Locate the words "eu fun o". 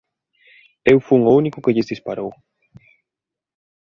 0.91-1.35